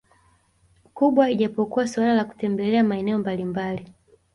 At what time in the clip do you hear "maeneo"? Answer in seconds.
2.83-3.17